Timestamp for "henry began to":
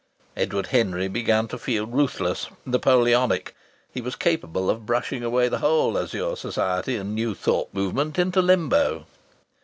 0.65-1.59